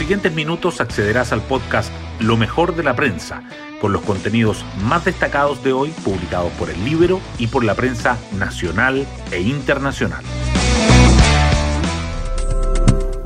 siguientes 0.00 0.32
minutos 0.32 0.80
accederás 0.80 1.30
al 1.30 1.42
podcast 1.42 1.92
Lo 2.20 2.38
mejor 2.38 2.74
de 2.74 2.82
la 2.82 2.96
prensa, 2.96 3.42
con 3.82 3.92
los 3.92 4.00
contenidos 4.00 4.64
más 4.82 5.04
destacados 5.04 5.62
de 5.62 5.74
hoy 5.74 5.90
publicados 5.90 6.50
por 6.52 6.70
el 6.70 6.82
libro 6.86 7.20
y 7.36 7.48
por 7.48 7.64
la 7.64 7.74
prensa 7.74 8.16
nacional 8.38 9.06
e 9.30 9.42
internacional. 9.42 10.24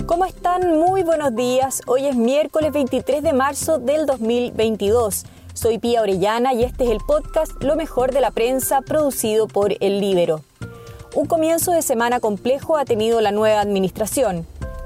¿Cómo 0.05 0.25
están? 0.25 0.69
Muy 0.77 1.05
buenos 1.05 1.37
días. 1.37 1.81
Hoy 1.87 2.07
es 2.07 2.17
miércoles 2.17 2.73
23 2.73 3.23
de 3.23 3.33
marzo 3.33 3.79
del 3.79 4.05
2022. 4.05 5.27
Soy 5.53 5.79
Pía 5.79 6.03
Orellana 6.03 6.55
y 6.55 6.65
este 6.65 6.87
es 6.87 6.91
el 6.91 6.99
podcast 7.07 7.53
Lo 7.63 7.77
mejor 7.77 8.11
de 8.11 8.21
la 8.21 8.33
prensa 8.33 8.81
producido 8.81 9.47
por 9.47 9.77
El 9.79 10.01
Libero. 10.01 10.43
Un 11.15 11.27
comienzo 11.27 11.71
de 11.71 11.83
semana 11.83 12.19
complejo 12.19 12.77
ha 12.77 12.85
tenido 12.85 13.21
la 13.21 13.31
nueva 13.31 13.61
administración. 13.61 14.45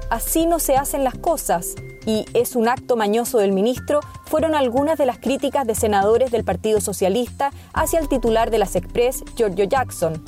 Así 0.09 0.47
no 0.47 0.59
se 0.59 0.75
hacen 0.75 1.03
las 1.03 1.15
cosas 1.15 1.75
y 2.05 2.25
es 2.33 2.55
un 2.55 2.67
acto 2.67 2.95
mañoso 2.95 3.37
del 3.37 3.51
ministro 3.51 3.99
fueron 4.25 4.55
algunas 4.55 4.97
de 4.97 5.05
las 5.05 5.19
críticas 5.19 5.67
de 5.67 5.75
senadores 5.75 6.31
del 6.31 6.43
Partido 6.43 6.81
Socialista 6.81 7.51
hacia 7.73 7.99
el 7.99 8.09
titular 8.09 8.49
de 8.49 8.57
las 8.57 8.75
Express, 8.75 9.23
Giorgio 9.35 9.65
Jackson. 9.65 10.23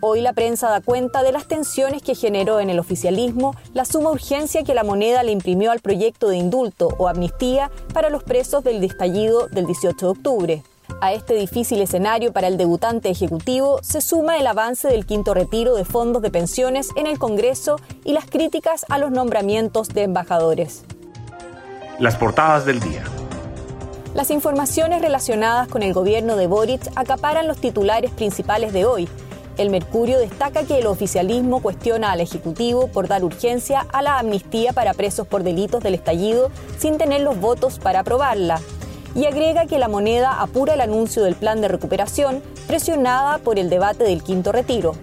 Hoy 0.00 0.20
la 0.20 0.32
prensa 0.32 0.68
da 0.68 0.80
cuenta 0.80 1.22
de 1.22 1.30
las 1.30 1.46
tensiones 1.46 2.02
que 2.02 2.16
generó 2.16 2.58
en 2.58 2.70
el 2.70 2.80
oficialismo 2.80 3.54
la 3.72 3.84
suma 3.84 4.10
urgencia 4.10 4.64
que 4.64 4.74
la 4.74 4.82
moneda 4.82 5.22
le 5.22 5.30
imprimió 5.30 5.70
al 5.70 5.78
proyecto 5.78 6.28
de 6.28 6.38
indulto 6.38 6.88
o 6.98 7.06
amnistía 7.06 7.70
para 7.94 8.10
los 8.10 8.24
presos 8.24 8.64
del 8.64 8.82
estallido 8.82 9.46
del 9.46 9.66
18 9.66 10.06
de 10.06 10.10
octubre. 10.10 10.62
A 11.00 11.12
este 11.12 11.34
difícil 11.34 11.80
escenario 11.80 12.32
para 12.32 12.48
el 12.48 12.56
debutante 12.56 13.10
ejecutivo 13.10 13.80
se 13.82 14.00
suma 14.00 14.38
el 14.38 14.46
avance 14.46 14.88
del 14.88 15.06
quinto 15.06 15.34
retiro 15.34 15.74
de 15.74 15.84
fondos 15.84 16.22
de 16.22 16.30
pensiones 16.30 16.90
en 16.96 17.06
el 17.06 17.18
Congreso 17.18 17.76
y 18.04 18.12
las 18.12 18.26
críticas 18.26 18.84
a 18.88 18.98
los 18.98 19.10
nombramientos 19.10 19.88
de 19.88 20.02
embajadores. 20.02 20.84
Las 21.98 22.16
portadas 22.16 22.64
del 22.64 22.80
día. 22.80 23.04
Las 24.14 24.30
informaciones 24.30 25.00
relacionadas 25.00 25.68
con 25.68 25.82
el 25.82 25.92
gobierno 25.92 26.36
de 26.36 26.46
Boric 26.46 26.82
acaparan 26.96 27.48
los 27.48 27.58
titulares 27.58 28.10
principales 28.10 28.72
de 28.72 28.84
hoy. 28.84 29.08
El 29.58 29.70
Mercurio 29.70 30.18
destaca 30.18 30.64
que 30.64 30.78
el 30.78 30.86
oficialismo 30.86 31.60
cuestiona 31.60 32.12
al 32.12 32.20
Ejecutivo 32.20 32.88
por 32.88 33.08
dar 33.08 33.24
urgencia 33.24 33.86
a 33.92 34.02
la 34.02 34.18
amnistía 34.18 34.72
para 34.72 34.94
presos 34.94 35.26
por 35.26 35.42
delitos 35.42 35.82
del 35.82 35.94
estallido 35.94 36.50
sin 36.78 36.96
tener 36.96 37.20
los 37.20 37.38
votos 37.38 37.78
para 37.78 38.00
aprobarla 38.00 38.60
y 39.14 39.26
agrega 39.26 39.66
que 39.66 39.78
la 39.78 39.88
moneda 39.88 40.40
apura 40.40 40.74
el 40.74 40.80
anuncio 40.80 41.22
del 41.22 41.34
plan 41.34 41.60
de 41.60 41.68
recuperación 41.68 42.42
presionada 42.66 43.38
por 43.38 43.58
el 43.58 43.68
debate 43.70 44.04
del 44.04 44.22
quinto 44.22 44.52
retiro. 44.52 44.94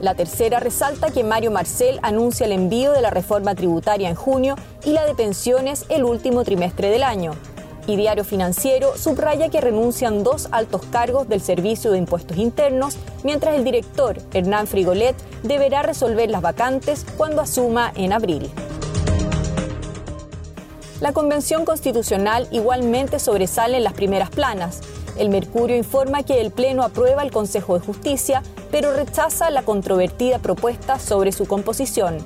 La 0.00 0.14
tercera 0.14 0.60
resalta 0.60 1.10
que 1.10 1.24
Mario 1.24 1.50
Marcel 1.50 1.98
anuncia 2.02 2.46
el 2.46 2.52
envío 2.52 2.92
de 2.92 3.02
la 3.02 3.10
reforma 3.10 3.54
tributaria 3.54 4.08
en 4.08 4.14
junio 4.14 4.54
y 4.84 4.92
la 4.92 5.04
de 5.04 5.14
pensiones 5.14 5.86
el 5.88 6.04
último 6.04 6.44
trimestre 6.44 6.88
del 6.90 7.02
año. 7.02 7.32
Y 7.88 7.96
Diario 7.96 8.22
Financiero 8.22 8.96
subraya 8.96 9.48
que 9.48 9.60
renuncian 9.60 10.22
dos 10.22 10.48
altos 10.52 10.82
cargos 10.90 11.28
del 11.28 11.40
Servicio 11.40 11.90
de 11.90 11.98
Impuestos 11.98 12.36
Internos, 12.36 12.96
mientras 13.24 13.56
el 13.56 13.64
director, 13.64 14.18
Hernán 14.34 14.66
Frigolet, 14.66 15.16
deberá 15.42 15.82
resolver 15.82 16.30
las 16.30 16.42
vacantes 16.42 17.06
cuando 17.16 17.40
asuma 17.40 17.92
en 17.96 18.12
abril. 18.12 18.50
La 21.00 21.12
Convención 21.12 21.64
Constitucional 21.64 22.48
igualmente 22.50 23.20
sobresale 23.20 23.76
en 23.76 23.84
las 23.84 23.92
primeras 23.92 24.30
planas. 24.30 24.80
El 25.16 25.28
Mercurio 25.28 25.76
informa 25.76 26.24
que 26.24 26.40
el 26.40 26.50
Pleno 26.50 26.82
aprueba 26.82 27.22
el 27.22 27.30
Consejo 27.30 27.78
de 27.78 27.86
Justicia, 27.86 28.42
pero 28.72 28.92
rechaza 28.92 29.50
la 29.50 29.62
controvertida 29.62 30.40
propuesta 30.40 30.98
sobre 30.98 31.30
su 31.30 31.46
composición. 31.46 32.18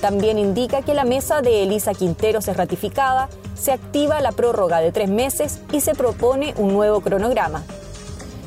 También 0.00 0.40
indica 0.40 0.82
que 0.82 0.92
la 0.92 1.04
mesa 1.04 1.40
de 1.40 1.62
Elisa 1.62 1.94
Quinteros 1.94 2.48
es 2.48 2.56
ratificada, 2.56 3.28
se 3.54 3.70
activa 3.70 4.20
la 4.20 4.32
prórroga 4.32 4.80
de 4.80 4.90
tres 4.90 5.08
meses 5.08 5.60
y 5.70 5.80
se 5.80 5.94
propone 5.94 6.52
un 6.56 6.72
nuevo 6.72 7.02
cronograma. 7.02 7.62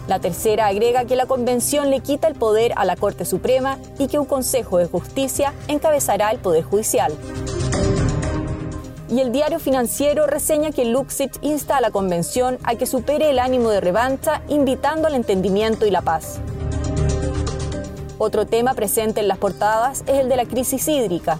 La 0.09 0.19
tercera 0.19 0.67
agrega 0.67 1.05
que 1.05 1.15
la 1.15 1.25
Convención 1.25 1.89
le 1.89 2.01
quita 2.01 2.27
el 2.27 2.35
poder 2.35 2.73
a 2.75 2.83
la 2.83 2.97
Corte 2.97 3.23
Suprema 3.23 3.77
y 3.97 4.07
que 4.07 4.19
un 4.19 4.25
Consejo 4.25 4.77
de 4.77 4.87
Justicia 4.87 5.53
encabezará 5.69 6.31
el 6.31 6.39
Poder 6.39 6.63
Judicial 6.63 7.13
y 9.13 9.19
el 9.19 9.31
diario 9.31 9.59
financiero 9.59 10.25
reseña 10.25 10.71
que 10.71 10.85
Luxich 10.85 11.37
insta 11.43 11.77
a 11.77 11.81
la 11.81 11.91
convención 11.91 12.57
a 12.63 12.73
que 12.73 12.87
supere 12.87 13.29
el 13.29 13.37
ánimo 13.37 13.69
de 13.69 13.79
revancha, 13.79 14.41
invitando 14.47 15.07
al 15.07 15.13
entendimiento 15.13 15.85
y 15.85 15.91
la 15.91 16.01
paz. 16.01 16.39
Otro 18.17 18.47
tema 18.47 18.73
presente 18.73 19.19
en 19.19 19.27
las 19.27 19.37
portadas 19.37 20.03
es 20.07 20.15
el 20.15 20.29
de 20.29 20.35
la 20.35 20.45
crisis 20.45 20.87
hídrica. 20.87 21.39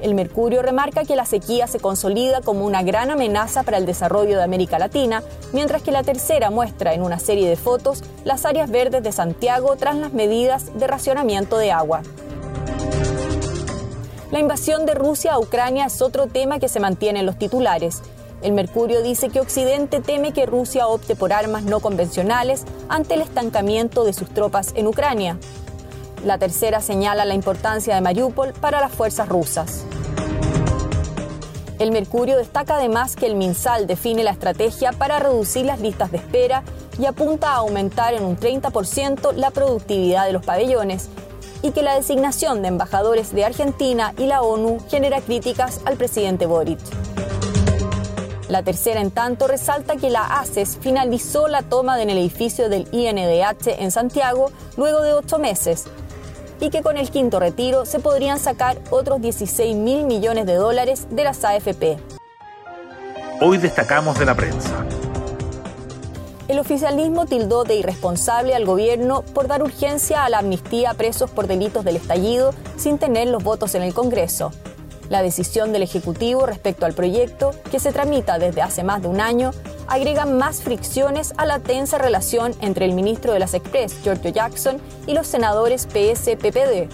El 0.00 0.14
Mercurio 0.14 0.60
remarca 0.60 1.04
que 1.04 1.16
la 1.16 1.24
sequía 1.24 1.66
se 1.66 1.80
consolida 1.80 2.42
como 2.42 2.66
una 2.66 2.82
gran 2.82 3.10
amenaza 3.10 3.62
para 3.62 3.78
el 3.78 3.86
desarrollo 3.86 4.36
de 4.36 4.42
América 4.42 4.78
Latina, 4.78 5.22
mientras 5.54 5.80
que 5.80 5.92
la 5.92 6.02
tercera 6.02 6.50
muestra 6.50 6.92
en 6.92 7.02
una 7.02 7.18
serie 7.18 7.48
de 7.48 7.56
fotos 7.56 8.02
las 8.24 8.44
áreas 8.44 8.70
verdes 8.70 9.02
de 9.02 9.12
Santiago 9.12 9.76
tras 9.76 9.96
las 9.96 10.12
medidas 10.12 10.78
de 10.78 10.86
racionamiento 10.86 11.56
de 11.56 11.72
agua. 11.72 12.02
La 14.34 14.40
invasión 14.40 14.84
de 14.84 14.94
Rusia 14.94 15.34
a 15.34 15.38
Ucrania 15.38 15.86
es 15.86 16.02
otro 16.02 16.26
tema 16.26 16.58
que 16.58 16.68
se 16.68 16.80
mantiene 16.80 17.20
en 17.20 17.26
los 17.26 17.38
titulares. 17.38 18.02
El 18.42 18.50
Mercurio 18.50 19.00
dice 19.00 19.28
que 19.28 19.38
Occidente 19.38 20.00
teme 20.00 20.32
que 20.32 20.44
Rusia 20.44 20.88
opte 20.88 21.14
por 21.14 21.32
armas 21.32 21.62
no 21.62 21.78
convencionales 21.78 22.64
ante 22.88 23.14
el 23.14 23.20
estancamiento 23.20 24.02
de 24.02 24.12
sus 24.12 24.28
tropas 24.28 24.72
en 24.74 24.88
Ucrania. 24.88 25.38
La 26.24 26.36
tercera 26.36 26.80
señala 26.80 27.24
la 27.24 27.34
importancia 27.34 27.94
de 27.94 28.00
Mariupol 28.00 28.54
para 28.54 28.80
las 28.80 28.90
fuerzas 28.90 29.28
rusas. 29.28 29.84
El 31.78 31.92
Mercurio 31.92 32.36
destaca 32.36 32.78
además 32.78 33.14
que 33.14 33.26
el 33.26 33.36
MinSal 33.36 33.86
define 33.86 34.24
la 34.24 34.32
estrategia 34.32 34.90
para 34.90 35.20
reducir 35.20 35.64
las 35.64 35.78
listas 35.78 36.10
de 36.10 36.16
espera 36.16 36.64
y 36.98 37.06
apunta 37.06 37.52
a 37.52 37.58
aumentar 37.58 38.14
en 38.14 38.24
un 38.24 38.36
30% 38.36 39.32
la 39.34 39.52
productividad 39.52 40.26
de 40.26 40.32
los 40.32 40.44
pabellones 40.44 41.08
y 41.64 41.70
que 41.70 41.82
la 41.82 41.94
designación 41.94 42.60
de 42.60 42.68
embajadores 42.68 43.32
de 43.32 43.46
Argentina 43.46 44.12
y 44.18 44.26
la 44.26 44.42
ONU 44.42 44.80
genera 44.90 45.22
críticas 45.22 45.80
al 45.86 45.96
presidente 45.96 46.44
Boric. 46.44 46.78
La 48.48 48.62
tercera, 48.62 49.00
en 49.00 49.10
tanto, 49.10 49.48
resalta 49.48 49.96
que 49.96 50.10
la 50.10 50.40
ACES 50.40 50.76
finalizó 50.78 51.48
la 51.48 51.62
toma 51.62 52.00
en 52.02 52.10
el 52.10 52.18
edificio 52.18 52.68
del 52.68 52.86
INDH 52.92 53.78
en 53.78 53.90
Santiago 53.90 54.52
luego 54.76 55.00
de 55.00 55.14
ocho 55.14 55.38
meses 55.38 55.84
y 56.60 56.68
que 56.68 56.82
con 56.82 56.98
el 56.98 57.10
quinto 57.10 57.40
retiro 57.40 57.86
se 57.86 57.98
podrían 57.98 58.38
sacar 58.38 58.76
otros 58.90 59.22
16 59.22 59.74
mil 59.74 60.04
millones 60.04 60.44
de 60.44 60.56
dólares 60.56 61.06
de 61.10 61.24
las 61.24 61.42
AFP. 61.44 61.96
Hoy 63.40 63.56
destacamos 63.56 64.18
de 64.18 64.26
la 64.26 64.34
prensa. 64.34 64.84
El 66.54 66.60
oficialismo 66.60 67.26
tildó 67.26 67.64
de 67.64 67.74
irresponsable 67.74 68.54
al 68.54 68.64
gobierno 68.64 69.22
por 69.34 69.48
dar 69.48 69.64
urgencia 69.64 70.24
a 70.24 70.28
la 70.28 70.38
amnistía 70.38 70.90
a 70.90 70.94
presos 70.94 71.28
por 71.28 71.48
delitos 71.48 71.84
del 71.84 71.96
estallido 71.96 72.54
sin 72.76 72.96
tener 72.96 73.26
los 73.26 73.42
votos 73.42 73.74
en 73.74 73.82
el 73.82 73.92
Congreso. 73.92 74.52
La 75.08 75.20
decisión 75.20 75.72
del 75.72 75.82
Ejecutivo 75.82 76.46
respecto 76.46 76.86
al 76.86 76.94
proyecto, 76.94 77.50
que 77.72 77.80
se 77.80 77.90
tramita 77.90 78.38
desde 78.38 78.62
hace 78.62 78.84
más 78.84 79.02
de 79.02 79.08
un 79.08 79.20
año, 79.20 79.50
agrega 79.88 80.26
más 80.26 80.62
fricciones 80.62 81.34
a 81.38 81.44
la 81.44 81.58
tensa 81.58 81.98
relación 81.98 82.54
entre 82.60 82.84
el 82.84 82.92
ministro 82.92 83.32
de 83.32 83.40
las 83.40 83.54
Express, 83.54 84.00
Giorgio 84.04 84.30
Jackson, 84.30 84.80
y 85.08 85.14
los 85.14 85.26
senadores 85.26 85.88
PS-PPD. 85.88 86.88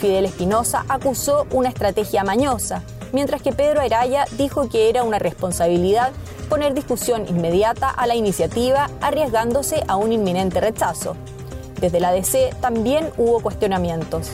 Fidel 0.00 0.24
Espinosa 0.24 0.84
acusó 0.88 1.46
una 1.52 1.68
estrategia 1.68 2.24
mañosa, 2.24 2.82
mientras 3.12 3.40
que 3.40 3.52
Pedro 3.52 3.82
Araya 3.82 4.24
dijo 4.36 4.68
que 4.68 4.88
era 4.88 5.04
una 5.04 5.20
responsabilidad 5.20 6.10
poner 6.50 6.74
discusión 6.74 7.26
inmediata 7.28 7.88
a 7.88 8.06
la 8.06 8.16
iniciativa, 8.16 8.90
arriesgándose 9.00 9.82
a 9.88 9.96
un 9.96 10.12
inminente 10.12 10.60
rechazo. 10.60 11.16
Desde 11.80 12.00
la 12.00 12.12
DC 12.12 12.50
también 12.60 13.08
hubo 13.16 13.40
cuestionamientos. 13.40 14.28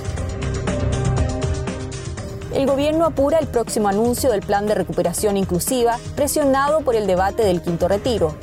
El 2.53 2.67
gobierno 2.67 3.05
apura 3.05 3.39
el 3.39 3.47
próximo 3.47 3.89
anuncio 3.89 4.33
del 4.33 4.41
plan 4.41 4.67
de 4.67 4.75
recuperación 4.75 5.37
inclusiva, 5.37 5.99
presionado 6.17 6.81
por 6.81 6.97
el 6.97 7.07
debate 7.07 7.45
del 7.45 7.61
quinto 7.61 7.87
retiro. 7.87 8.35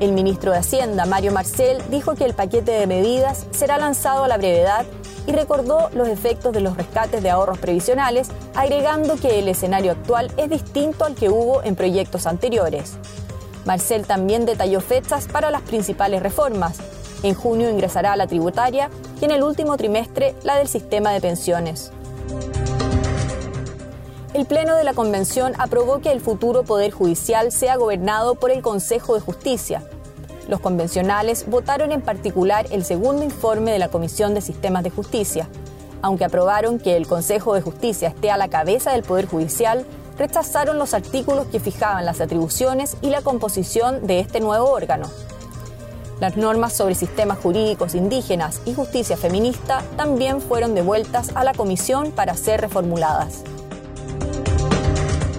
El 0.00 0.12
ministro 0.12 0.52
de 0.52 0.58
Hacienda, 0.58 1.04
Mario 1.04 1.32
Marcel, 1.32 1.82
dijo 1.90 2.14
que 2.14 2.24
el 2.24 2.32
paquete 2.32 2.72
de 2.72 2.86
medidas 2.86 3.46
será 3.50 3.76
lanzado 3.76 4.24
a 4.24 4.28
la 4.28 4.38
brevedad 4.38 4.86
y 5.28 5.32
recordó 5.32 5.90
los 5.92 6.08
efectos 6.08 6.54
de 6.54 6.62
los 6.62 6.76
rescates 6.76 7.22
de 7.22 7.28
ahorros 7.28 7.58
previsionales, 7.58 8.30
agregando 8.54 9.16
que 9.16 9.38
el 9.38 9.48
escenario 9.48 9.92
actual 9.92 10.32
es 10.38 10.48
distinto 10.48 11.04
al 11.04 11.14
que 11.14 11.28
hubo 11.28 11.62
en 11.62 11.76
proyectos 11.76 12.26
anteriores. 12.26 12.94
Marcel 13.66 14.06
también 14.06 14.46
detalló 14.46 14.80
fechas 14.80 15.28
para 15.28 15.50
las 15.50 15.60
principales 15.60 16.22
reformas. 16.22 16.78
En 17.22 17.34
junio 17.34 17.68
ingresará 17.68 18.16
la 18.16 18.26
tributaria 18.26 18.88
y 19.20 19.26
en 19.26 19.32
el 19.32 19.42
último 19.42 19.76
trimestre 19.76 20.34
la 20.44 20.56
del 20.56 20.66
sistema 20.66 21.12
de 21.12 21.20
pensiones. 21.20 21.92
El 24.32 24.46
Pleno 24.46 24.76
de 24.76 24.84
la 24.84 24.94
Convención 24.94 25.52
aprobó 25.58 26.00
que 26.00 26.10
el 26.10 26.22
futuro 26.22 26.62
Poder 26.62 26.90
Judicial 26.90 27.52
sea 27.52 27.76
gobernado 27.76 28.34
por 28.34 28.50
el 28.50 28.62
Consejo 28.62 29.14
de 29.14 29.20
Justicia. 29.20 29.82
Los 30.48 30.60
convencionales 30.60 31.44
votaron 31.48 31.92
en 31.92 32.00
particular 32.00 32.66
el 32.70 32.82
segundo 32.82 33.22
informe 33.22 33.70
de 33.70 33.78
la 33.78 33.90
Comisión 33.90 34.32
de 34.32 34.40
Sistemas 34.40 34.82
de 34.82 34.90
Justicia. 34.90 35.46
Aunque 36.00 36.24
aprobaron 36.24 36.78
que 36.78 36.96
el 36.96 37.06
Consejo 37.06 37.54
de 37.54 37.60
Justicia 37.60 38.08
esté 38.08 38.30
a 38.30 38.38
la 38.38 38.48
cabeza 38.48 38.92
del 38.92 39.02
Poder 39.02 39.26
Judicial, 39.26 39.84
rechazaron 40.16 40.78
los 40.78 40.94
artículos 40.94 41.46
que 41.48 41.60
fijaban 41.60 42.06
las 42.06 42.22
atribuciones 42.22 42.96
y 43.02 43.10
la 43.10 43.20
composición 43.20 44.06
de 44.06 44.20
este 44.20 44.40
nuevo 44.40 44.70
órgano. 44.70 45.06
Las 46.18 46.36
normas 46.36 46.72
sobre 46.72 46.94
sistemas 46.94 47.38
jurídicos 47.38 47.94
indígenas 47.94 48.62
y 48.64 48.74
justicia 48.74 49.16
feminista 49.16 49.82
también 49.96 50.40
fueron 50.40 50.74
devueltas 50.74 51.30
a 51.36 51.44
la 51.44 51.52
comisión 51.52 52.10
para 52.10 52.34
ser 52.36 52.62
reformuladas. 52.62 53.42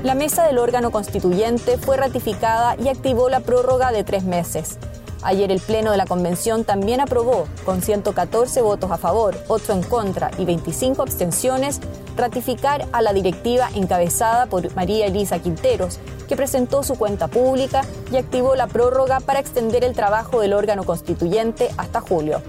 La 0.04 0.16
mesa 0.16 0.46
del 0.46 0.60
órgano 0.60 0.92
constituyente 0.92 1.78
fue 1.78 1.98
ratificada 1.98 2.76
y 2.82 2.88
activó 2.88 3.28
la 3.28 3.42
prórroga 3.42 3.92
de 3.92 4.06
tres 4.06 4.24
meses. 4.24 4.78
Ayer 5.22 5.52
el 5.52 5.60
Pleno 5.60 5.92
de 5.92 5.98
la 5.98 6.06
Convención 6.06 6.64
también 6.64 7.02
aprobó, 7.02 7.46
con 7.66 7.82
114 7.82 8.62
votos 8.62 8.90
a 8.90 8.98
favor, 8.98 9.38
8 9.50 9.74
en 9.74 9.84
contra 9.84 10.32
y 10.38 10.46
25 10.46 11.02
abstenciones, 11.02 11.82
ratificar 12.16 12.88
a 12.94 13.02
la 13.02 13.12
directiva 13.12 13.70
encabezada 13.76 14.46
por 14.46 14.74
María 14.76 15.08
Elisa 15.08 15.40
Quinteros, 15.40 16.00
que 16.30 16.38
presentó 16.38 16.84
su 16.84 16.98
cuenta 16.98 17.28
pública 17.28 17.82
y 18.12 18.18
activó 18.18 18.56
la 18.56 18.68
prórroga 18.68 19.20
para 19.20 19.40
extender 19.40 19.84
el 19.84 19.94
trabajo 19.94 20.40
del 20.40 20.54
órgano 20.54 20.84
constituyente 20.84 21.70
hasta 21.78 22.00
julio. 22.00 22.42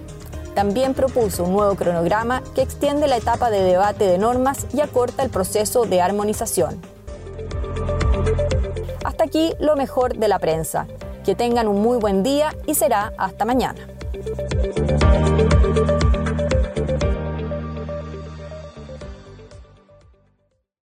También 0.54 0.94
propuso 0.94 1.44
un 1.44 1.52
nuevo 1.52 1.74
cronograma 1.74 2.42
que 2.54 2.62
extiende 2.62 3.08
la 3.08 3.16
etapa 3.16 3.50
de 3.50 3.62
debate 3.62 4.04
de 4.04 4.18
normas 4.18 4.66
y 4.72 4.80
acorta 4.80 5.22
el 5.22 5.30
proceso 5.30 5.86
de 5.86 6.02
armonización. 6.02 6.80
Hasta 9.04 9.24
aquí 9.24 9.54
lo 9.58 9.74
mejor 9.74 10.16
de 10.16 10.28
la 10.28 10.38
prensa. 10.38 10.86
Que 11.30 11.36
tengan 11.36 11.68
un 11.68 11.80
muy 11.80 11.96
buen 11.96 12.24
día 12.24 12.52
y 12.66 12.74
será 12.74 13.12
hasta 13.16 13.44
mañana. 13.44 13.86